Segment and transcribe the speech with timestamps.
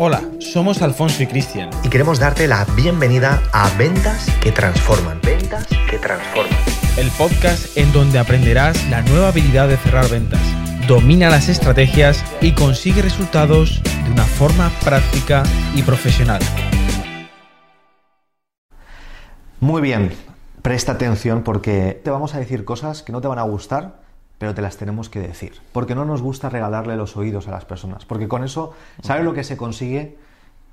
[0.00, 1.70] Hola, somos Alfonso y Cristian.
[1.82, 5.20] Y queremos darte la bienvenida a Ventas que Transforman.
[5.24, 6.56] Ventas que Transforman.
[6.96, 10.40] El podcast en donde aprenderás la nueva habilidad de cerrar ventas.
[10.86, 15.42] Domina las estrategias y consigue resultados de una forma práctica
[15.74, 16.42] y profesional.
[19.58, 20.12] Muy bien,
[20.62, 24.07] presta atención porque te vamos a decir cosas que no te van a gustar,
[24.38, 25.60] pero te las tenemos que decir.
[25.72, 28.04] Porque no nos gusta regalarle los oídos a las personas.
[28.04, 28.72] Porque con eso,
[29.02, 30.16] ¿sabes lo que se consigue?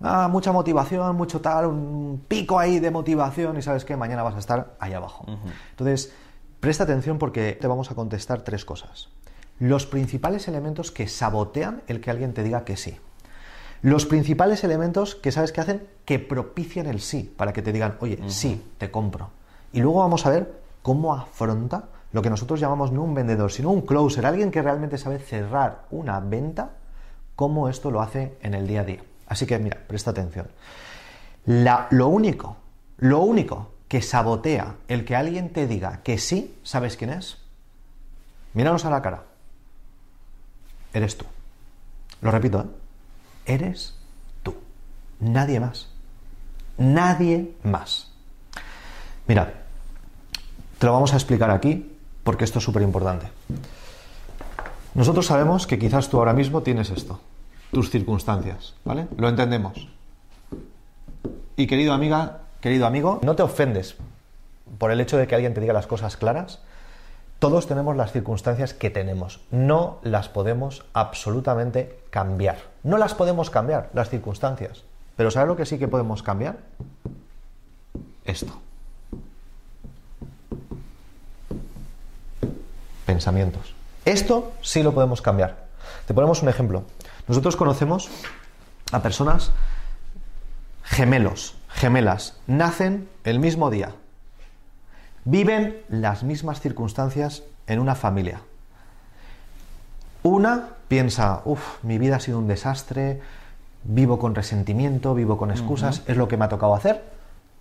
[0.02, 4.36] Ah, mucha motivación, mucho tal, un pico ahí de motivación y sabes que mañana vas
[4.36, 5.26] a estar ahí abajo.
[5.72, 6.14] Entonces,
[6.60, 9.10] presta atención porque te vamos a contestar tres cosas.
[9.58, 12.98] Los principales elementos que sabotean el que alguien te diga que sí.
[13.82, 17.96] Los principales elementos que sabes que hacen que propician el sí, para que te digan,
[18.00, 19.30] oye, sí, te compro.
[19.72, 21.86] Y luego vamos a ver cómo afronta
[22.16, 25.84] lo que nosotros llamamos no un vendedor, sino un closer, alguien que realmente sabe cerrar
[25.92, 26.70] una venta,
[27.36, 29.04] cómo esto lo hace en el día a día.
[29.28, 30.48] Así que mira, presta atención.
[31.46, 32.56] lo único,
[33.00, 37.38] lo único que sabotea el que alguien te diga que sí, ¿sabes quién es?
[38.54, 39.24] Míranos a la cara.
[40.94, 41.26] Eres tú.
[42.22, 43.54] Lo repito, ¿eh?
[43.54, 43.94] Eres
[44.42, 44.56] tú.
[45.20, 45.90] Nadie más.
[46.78, 48.10] Nadie más.
[49.28, 49.54] Mira,
[50.80, 51.92] te lo vamos a explicar aquí
[52.26, 53.28] porque esto es súper importante.
[54.96, 57.22] Nosotros sabemos que quizás tú ahora mismo tienes esto,
[57.72, 59.08] tus circunstancias, ¿vale?
[59.16, 59.88] Lo entendemos.
[61.56, 63.96] Y querido amiga, querido amigo, no te ofendes
[64.80, 66.60] por el hecho de que alguien te diga las cosas claras.
[67.38, 69.42] Todos tenemos las circunstancias que tenemos.
[69.52, 72.58] No las podemos absolutamente cambiar.
[72.82, 74.84] No las podemos cambiar, las circunstancias.
[75.16, 76.58] Pero ¿sabes lo que sí que podemos cambiar?
[78.24, 78.65] Esto.
[83.06, 83.74] Pensamientos.
[84.06, 85.66] Esto sí lo podemos cambiar.
[86.08, 86.84] Te ponemos un ejemplo.
[87.28, 88.10] Nosotros conocemos
[88.92, 89.52] a personas
[90.84, 93.92] gemelos, gemelas, nacen el mismo día,
[95.24, 98.42] viven las mismas circunstancias en una familia.
[100.22, 103.22] Una piensa, uff, mi vida ha sido un desastre,
[103.84, 107.15] vivo con resentimiento, vivo con excusas, es lo que me ha tocado hacer.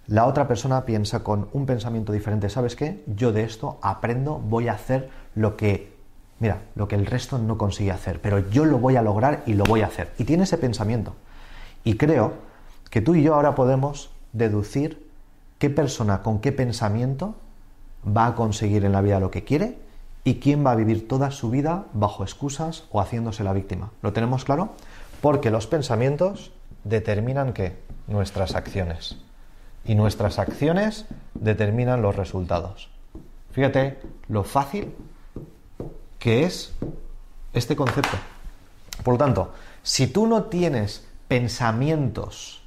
[0.07, 3.03] La otra persona piensa con un pensamiento diferente, ¿sabes qué?
[3.07, 5.95] Yo de esto aprendo, voy a hacer lo que,
[6.41, 9.55] mira, lo que el resto no consigue hacer, pero yo lo voy a lograr y
[9.55, 10.13] lo voy a hacer.
[10.19, 11.15] Y tiene ese pensamiento.
[11.85, 12.35] Y creo
[12.91, 15.09] que tú y yo ahora podemos deducir
[15.59, 17.35] qué persona con qué pensamiento
[18.07, 19.79] va a conseguir en la vida lo que quiere
[20.23, 23.91] y quién va a vivir toda su vida bajo excusas o haciéndose la víctima.
[24.03, 24.75] ¿Lo tenemos claro?
[25.23, 26.53] Porque los pensamientos
[26.85, 27.79] determinan qué?
[28.07, 29.24] Nuestras acciones
[29.85, 32.89] y nuestras acciones determinan los resultados.
[33.53, 34.95] Fíjate lo fácil
[36.19, 36.73] que es
[37.53, 38.17] este concepto.
[39.03, 39.53] Por lo tanto,
[39.83, 42.63] si tú no tienes pensamientos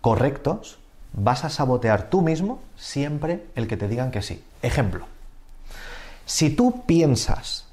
[0.00, 0.78] correctos,
[1.12, 4.42] vas a sabotear tú mismo siempre el que te digan que sí.
[4.62, 5.06] Ejemplo,
[6.24, 7.66] si tú piensas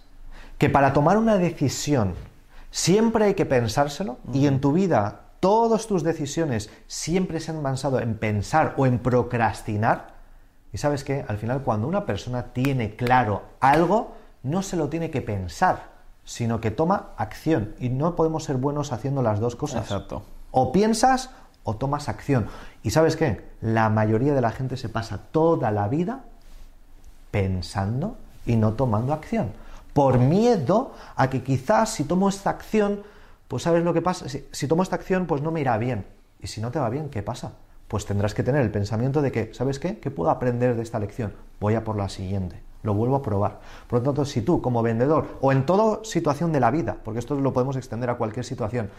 [0.58, 2.16] que para tomar una decisión
[2.72, 8.00] siempre hay que pensárselo y en tu vida todas tus decisiones siempre se han basado
[8.00, 10.18] en pensar o en procrastinar,
[10.74, 15.10] y sabes que al final cuando una persona tiene claro algo, no se lo tiene
[15.10, 15.90] que pensar,
[16.24, 17.74] sino que toma acción.
[17.80, 19.84] Y no podemos ser buenos haciendo las dos cosas.
[19.84, 20.24] Exacto.
[20.52, 21.30] O piensas
[21.64, 22.48] o tomas acción.
[22.84, 23.50] Y sabes qué?
[23.62, 26.22] La mayoría de la gente se pasa toda la vida
[27.32, 29.52] pensando y no tomando acción.
[29.94, 33.04] Por miedo a que quizás si tomo esta acción
[33.48, 36.06] pues sabes lo que pasa, si, tomo esta acción, pues no me irá bien.
[36.40, 37.54] Y si no te va bien, ¿qué pasa?
[37.88, 40.00] Pues tendrás que tener el pensamiento de que, ¿sabes qué?
[40.00, 41.34] ¿Qué puedo aprender de esta lección?
[41.60, 43.62] Voy a por la siguiente, lo vuelvo a probar.
[43.88, 47.20] Por lo tanto, si tú como vendedor o en toda situación de la vida, porque
[47.20, 48.90] esto lo podemos extender a cualquier situación,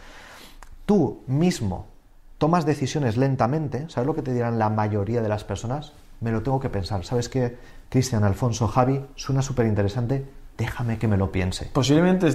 [0.85, 1.85] tú mismo
[2.39, 5.93] tomas decisiones lentamente, ¿sabes lo que te dirán la mayoría de las personas?
[6.21, 7.05] Me lo tengo que pensar.
[7.05, 7.57] ¿Sabes qué,
[7.89, 9.05] Cristian, Alfonso, Javi?
[9.15, 10.25] Suena súper interesante
[10.59, 11.69] déjame que me lo piense.
[11.71, 12.31] Posiblemente,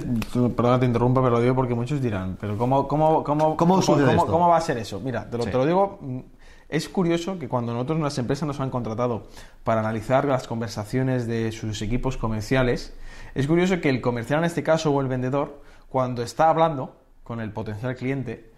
[0.55, 4.49] perdona te interrumpa, pero lo digo porque muchos dirán, pero ¿cómo, cómo, cómo, ¿Cómo, cómo,
[4.49, 4.99] va a ser eso?
[4.99, 6.19] Mira, te lo, te lo digo, mm,
[6.67, 9.27] es curioso que cuando nosotros las empresas nos han contratado
[9.63, 12.95] para analizar las conversaciones de sus equipos comerciales,
[13.35, 17.39] es curioso que el comercial en este caso o el vendedor, cuando está hablando con
[17.39, 18.51] el potencial cliente,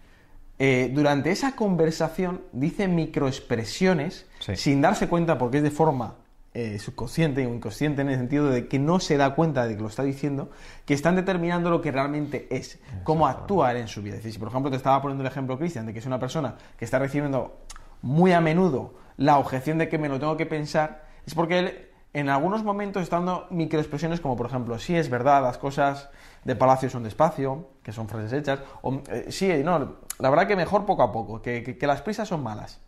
[0.60, 4.26] eh, durante esa conversación dice microexpresiones
[4.56, 6.16] sin darse cuenta porque es de forma
[6.60, 9.82] eh, subconsciente o inconsciente en el sentido de que no se da cuenta de que
[9.84, 10.50] lo está diciendo,
[10.86, 14.16] que están determinando lo que realmente es, cómo actuar en su vida.
[14.16, 16.18] Es decir, si por ejemplo te estaba poniendo el ejemplo, Cristian, de que es una
[16.20, 17.60] persona que está recibiendo
[18.02, 21.90] muy a menudo la objeción de que me lo tengo que pensar, es porque él
[22.14, 26.10] en algunos momentos está dando microexpresiones como, por ejemplo, sí es verdad, las cosas
[26.44, 30.56] de Palacio son despacio, que son frases hechas, o eh, sí, no, la verdad que
[30.56, 32.82] mejor poco a poco, que, que las prisas son malas.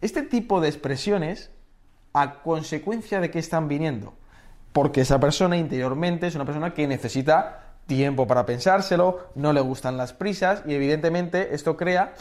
[0.00, 1.50] Este tipo de expresiones,
[2.16, 4.14] a consecuencia de que están viniendo,
[4.72, 9.98] porque esa persona interiormente es una persona que necesita tiempo para pensárselo, no le gustan
[9.98, 12.14] las prisas y evidentemente esto crea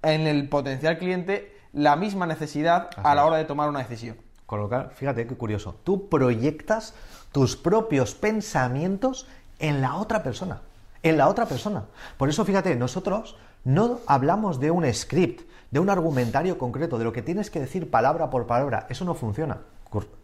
[0.00, 4.16] en el potencial cliente la misma necesidad a la hora de tomar una decisión.
[4.46, 6.94] Con lo cual, fíjate qué curioso, tú proyectas
[7.30, 9.26] tus propios pensamientos
[9.58, 10.62] en la otra persona,
[11.02, 11.84] en la otra persona.
[12.16, 17.12] Por eso, fíjate, nosotros no hablamos de un script, de un argumentario concreto, de lo
[17.12, 18.86] que tienes que decir palabra por palabra.
[18.88, 19.58] Eso no funciona.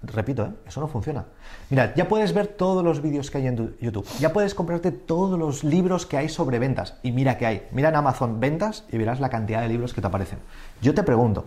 [0.02, 0.50] Repito, ¿eh?
[0.66, 1.24] eso no funciona.
[1.70, 5.38] Mira, ya puedes ver todos los vídeos que hay en YouTube, ya puedes comprarte todos
[5.38, 6.98] los libros que hay sobre ventas.
[7.02, 7.66] Y mira que hay.
[7.72, 10.38] Mira en Amazon ventas y verás la cantidad de libros que te aparecen.
[10.82, 11.46] Yo te pregunto,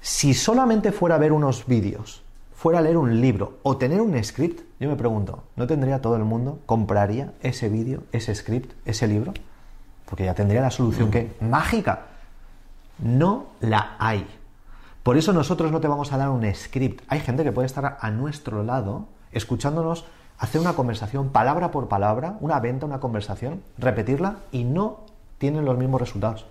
[0.00, 2.24] si solamente fuera a ver unos vídeos,
[2.54, 6.16] fuera a leer un libro o tener un script, yo me pregunto, ¿no tendría todo
[6.16, 9.32] el mundo, compraría ese vídeo, ese script, ese libro?
[10.06, 12.06] Porque ya tendría la solución que, mágica,
[12.98, 14.26] no la hay.
[15.02, 17.04] Por eso nosotros no te vamos a dar un script.
[17.08, 20.04] Hay gente que puede estar a nuestro lado escuchándonos
[20.38, 25.00] hacer una conversación palabra por palabra, una venta, una conversación, repetirla y no
[25.38, 26.46] tienen los mismos resultados.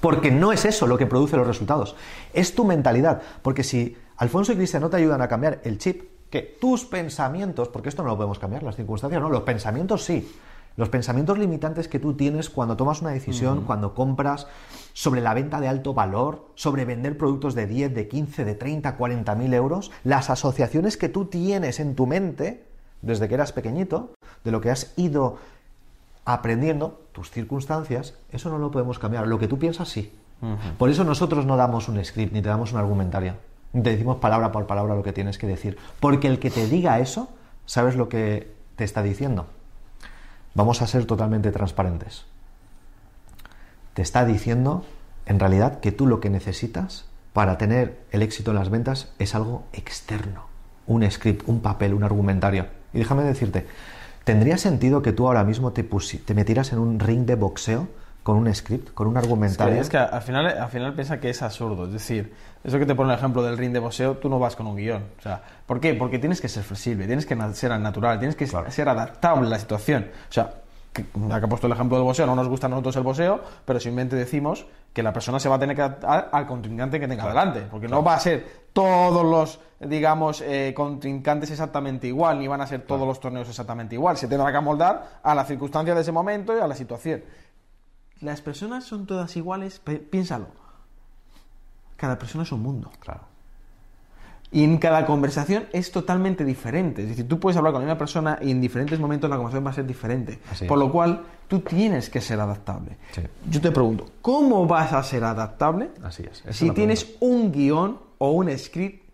[0.00, 1.96] Porque no es eso lo que produce los resultados,
[2.32, 3.22] es tu mentalidad.
[3.42, 7.68] Porque si Alfonso y Cristian no te ayudan a cambiar el chip, que tus pensamientos,
[7.68, 10.28] porque esto no lo podemos cambiar, las circunstancias no, los pensamientos sí,
[10.76, 14.46] los pensamientos limitantes que tú tienes cuando tomas una decisión, cuando compras,
[14.92, 18.96] sobre la venta de alto valor, sobre vender productos de 10, de 15, de 30,
[18.96, 22.64] 40 mil euros, las asociaciones que tú tienes en tu mente
[23.02, 24.14] desde que eras pequeñito,
[24.44, 25.38] de lo que has ido
[26.24, 29.26] aprendiendo, tus circunstancias, eso no lo podemos cambiar.
[29.26, 30.12] Lo que tú piensas, sí.
[30.76, 33.34] Por eso nosotros no damos un script ni te damos un argumentario.
[33.72, 35.78] Te decimos palabra por palabra lo que tienes que decir.
[36.00, 37.28] Porque el que te diga eso,
[37.64, 39.46] sabes lo que te está diciendo.
[40.56, 42.24] Vamos a ser totalmente transparentes.
[43.92, 44.86] Te está diciendo,
[45.26, 47.04] en realidad, que tú lo que necesitas
[47.34, 50.46] para tener el éxito en las ventas es algo externo.
[50.86, 52.68] Un script, un papel, un argumentario.
[52.94, 53.66] Y déjame decirte,
[54.24, 57.88] ¿tendría sentido que tú ahora mismo te, te metieras en un ring de boxeo
[58.26, 59.80] con un script, con un argumentario.
[59.80, 61.84] Es que, al, final, al final piensa que es absurdo.
[61.84, 62.34] Es decir,
[62.64, 64.74] eso que te pone el ejemplo del ring de boxeo, tú no vas con un
[64.74, 65.04] guion.
[65.16, 65.94] O sea, ¿Por qué?
[65.94, 69.60] Porque tienes que ser flexible, tienes que ser natural, tienes que ser adaptable a la
[69.60, 70.10] situación.
[70.28, 70.54] O sea,
[70.92, 73.78] que, ha puesto el ejemplo del boxeo, no nos gusta a nosotros el boxeo, pero
[73.78, 77.28] simplemente decimos que la persona se va a tener que adaptar al contrincante que tenga
[77.28, 82.60] delante, porque no va a ser todos los, digamos, eh, contrincantes exactamente igual, ni van
[82.60, 86.00] a ser todos los torneos exactamente igual, se tendrá que amoldar a la circunstancia de
[86.00, 87.22] ese momento y a la situación
[88.20, 89.80] las personas son todas iguales,
[90.10, 90.46] piénsalo.
[91.96, 92.90] Cada persona es un mundo.
[93.00, 93.22] Claro.
[94.52, 97.02] Y en cada conversación es totalmente diferente.
[97.02, 99.66] Es decir, tú puedes hablar con la misma persona y en diferentes momentos la conversación
[99.66, 100.38] va a ser diferente.
[100.68, 102.96] Por lo cual, tú tienes que ser adaptable.
[103.50, 106.56] Yo te pregunto, ¿cómo vas a ser adaptable Así es.
[106.56, 109.04] si tienes un guion o un script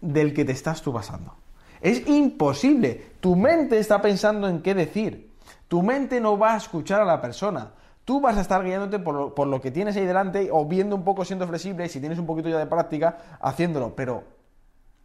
[0.00, 1.34] del que te estás tú basando?
[1.80, 3.12] Es imposible.
[3.20, 5.30] Tu mente está pensando en qué decir.
[5.68, 7.72] Tu mente no va a escuchar a la persona.
[8.04, 11.24] Tú vas a estar guiándote por lo, que tienes ahí delante o viendo un poco
[11.24, 14.24] siendo flexible, si tienes un poquito ya de práctica, haciéndolo, pero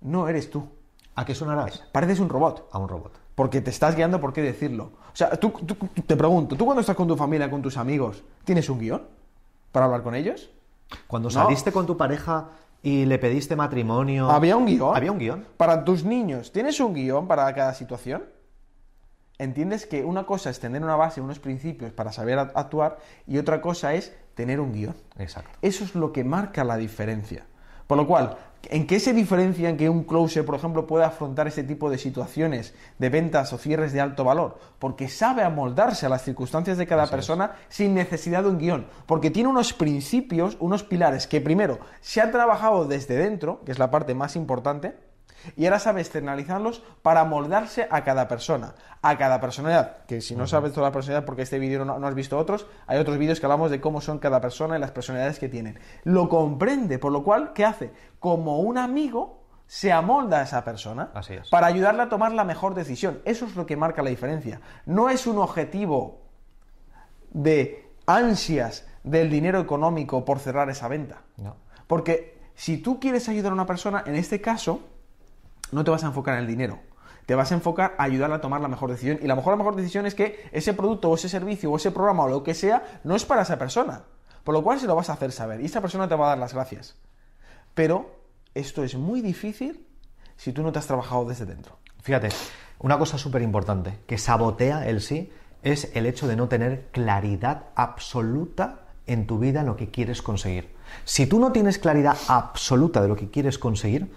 [0.02, 0.68] no eres tú.
[1.16, 1.84] ¿A qué sonarás?
[1.92, 2.68] Pareces un robot.
[2.72, 3.14] A un robot.
[3.36, 4.92] Porque te estás guiando por qué decirlo.
[5.14, 5.54] O sea, tú,
[6.06, 9.02] te pregunto, ¿tú cuando estás con tu familia, con tus amigos, tienes un guion
[9.72, 10.50] para hablar con ellos?
[11.08, 12.50] Cuando saliste con tu pareja
[12.82, 14.30] y le pediste matrimonio...
[14.30, 14.96] ¿Había un guion?
[14.96, 15.46] Había un guion.
[15.56, 18.24] Para tus niños, ¿tienes un guion para cada situación?
[19.40, 23.62] Entiendes que una cosa es tener una base, unos principios para saber actuar y otra
[23.62, 24.96] cosa es tener un guion.
[25.18, 25.58] Exacto.
[25.62, 27.46] Eso es lo que marca la diferencia.
[27.88, 28.38] Por lo cual,
[28.70, 31.98] ¿en qué se diferencia en que un closer, por ejemplo, pueda afrontar este tipo de
[31.98, 34.60] situaciones de ventas o cierres de alto valor?
[34.78, 38.86] Porque sabe amoldarse a las circunstancias de cada persona sin necesidad de un guion.
[39.08, 43.80] Porque tiene unos principios, unos pilares que primero se han trabajado desde dentro, que es
[43.80, 44.94] la parte más importante,
[45.56, 50.06] y ahora sabe externalizarlos para moldarse a cada persona, a cada personalidad.
[50.06, 53.00] Que si no sabes toda la personalidad, porque este vídeo no, has visto otros, hay
[53.00, 55.80] otros vídeos que hablamos de cómo son cada persona y las personalidades que tienen.
[56.04, 57.92] Lo comprende, por lo cual, ¿qué hace?
[58.20, 61.12] Como un amigo se amolda a esa persona
[61.52, 63.22] para ayudarle a tomar la mejor decisión.
[63.26, 64.62] Eso es lo que marca la diferencia.
[64.86, 66.22] No es un objetivo
[67.32, 71.22] de ansias del dinero económico por cerrar esa venta.
[71.38, 71.56] No.
[71.88, 74.82] Porque si tú quieres ayudar a una persona, en este caso,
[75.72, 76.80] no te vas a enfocar en el dinero.
[77.26, 79.20] Te vas a enfocar a ayudarle a tomar la mejor decisión.
[79.22, 81.92] Y la mejor, la mejor decisión es que ese producto o ese servicio o ese
[81.92, 84.04] programa o lo que sea no es para esa persona.
[84.44, 85.62] Por lo cual se lo vas a hacer saber.
[85.62, 86.96] Y esa persona te va a dar las gracias.
[87.76, 88.16] Pero
[88.56, 89.86] esto es muy difícil
[90.38, 91.78] si tú no te has trabajado desde dentro.
[92.02, 92.30] Fíjate,
[92.80, 97.66] una cosa súper importante que sabotea el sí es el hecho de no tener claridad
[97.76, 100.74] absoluta en tu vida en lo que quieres conseguir.
[101.04, 104.12] Si tú no tienes claridad absoluta de lo que quieres conseguir,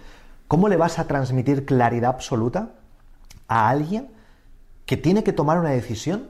[0.53, 2.73] ¿cómo le vas a transmitir claridad absoluta
[3.47, 4.09] a alguien
[4.85, 6.27] que tiene que tomar una decisión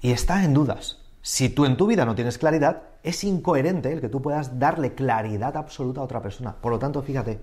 [0.00, 1.00] y está en dudas?
[1.20, 4.94] Si tú en tu vida no tienes claridad, es incoherente el que tú puedas darle
[4.94, 6.54] claridad absoluta a otra persona.
[6.54, 7.40] Por lo tanto, fíjate,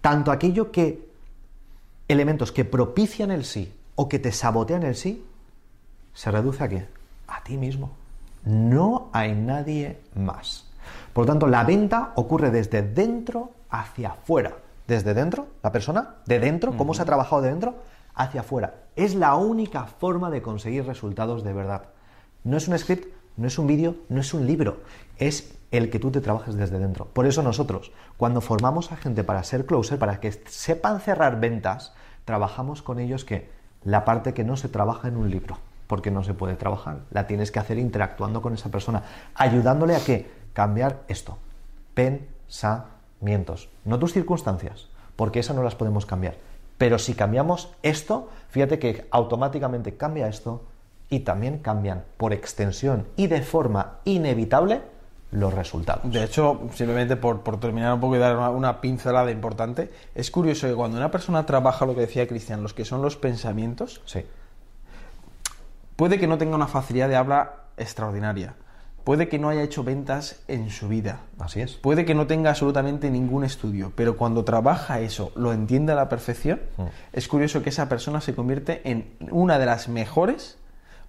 [0.00, 1.08] tanto aquello que
[2.08, 5.24] elementos que propician el sí o que te sabotean el sí,
[6.14, 6.88] se reduce a qué?
[7.28, 7.92] A ti mismo.
[8.44, 10.68] No hay nadie más.
[11.12, 14.63] Por lo tanto, la venta ocurre desde dentro hacia afuera.
[14.86, 17.76] Desde dentro, la persona, de dentro, cómo se ha trabajado de dentro,
[18.14, 18.74] hacia afuera.
[18.96, 21.86] Es la única forma de conseguir resultados de verdad.
[22.44, 24.78] No es un script, no es un vídeo, no es un libro.
[25.18, 27.06] Es el que tú te trabajes desde dentro.
[27.06, 31.94] Por eso nosotros, cuando formamos a gente para ser closer, para que sepan cerrar ventas,
[32.24, 33.50] trabajamos con ellos que
[33.82, 37.00] la parte que no se trabaja en un libro porque no se puede trabajar.
[37.10, 39.02] La tienes que hacer interactuando con esa persona,
[39.34, 40.30] ayudándole a qué?
[40.52, 41.38] Cambiar esto.
[43.84, 46.36] No tus circunstancias, porque esas no las podemos cambiar.
[46.78, 50.62] Pero si cambiamos esto, fíjate que automáticamente cambia esto
[51.08, 54.82] y también cambian por extensión y de forma inevitable
[55.30, 56.12] los resultados.
[56.12, 60.68] De hecho, simplemente por, terminar un poco y dar una, una, pincelada importante, es curioso
[60.68, 64.24] que cuando una persona trabaja lo que decía Cristian, los que son los pensamientos, sí
[65.96, 68.54] Puede que no tenga una facilidad de habla extraordinaria.
[69.04, 71.20] Puede que no haya hecho ventas en su vida.
[71.38, 71.74] Así es.
[71.74, 76.08] Puede que no tenga absolutamente ningún estudio, pero cuando trabaja eso, lo entiende a la
[76.08, 76.84] perfección, mm.
[77.12, 80.56] es curioso que esa persona se convierte en una de las mejores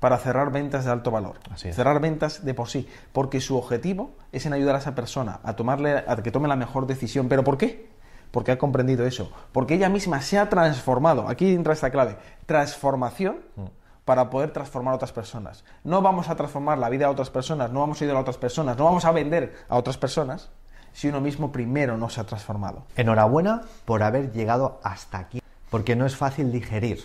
[0.02, 1.40] para cerrar ventas de alto valor.
[1.50, 1.76] Así es.
[1.78, 5.56] Cerrar ventas de por sí, porque su objetivo es en ayudar a esa persona a
[5.56, 7.88] tomarle a que tome la mejor decisión, pero ¿por qué?
[8.32, 11.30] Porque ha comprendido eso, porque ella misma se ha transformado.
[11.30, 13.38] Aquí entra esta clave, transformación.
[13.56, 15.66] Mm para poder transformar a otras personas.
[15.84, 18.38] No vamos a transformar la vida de otras personas, no vamos a ir a otras
[18.38, 20.52] personas, no vamos a vender a otras personas
[20.94, 22.86] si uno mismo primero no se ha transformado.
[22.96, 27.04] Enhorabuena por haber llegado hasta aquí, porque no es fácil digerir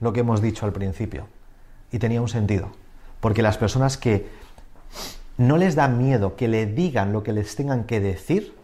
[0.00, 1.28] lo que hemos dicho al principio.
[1.92, 2.70] Y tenía un sentido,
[3.20, 4.28] porque las personas que
[5.38, 8.54] no les da miedo que le digan lo que les tengan que decir,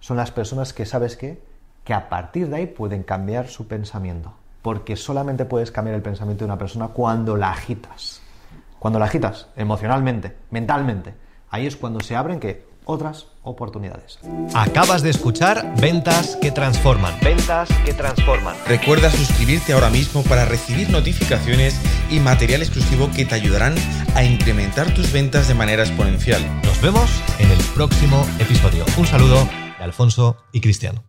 [0.00, 1.40] son las personas que, ¿sabes qué?
[1.84, 4.34] Que a partir de ahí pueden cambiar su pensamiento
[4.68, 8.20] porque solamente puedes cambiar el pensamiento de una persona cuando la agitas.
[8.78, 11.14] Cuando la agitas emocionalmente, mentalmente,
[11.48, 14.18] ahí es cuando se abren que otras oportunidades.
[14.54, 17.14] Acabas de escuchar Ventas que Transforman.
[17.22, 18.54] Ventas que Transforman.
[18.66, 23.74] Recuerda suscribirte ahora mismo para recibir notificaciones y material exclusivo que te ayudarán
[24.16, 26.42] a incrementar tus ventas de manera exponencial.
[26.62, 28.84] Nos vemos en el próximo episodio.
[28.98, 29.48] Un saludo
[29.78, 31.04] de Alfonso y Cristiano.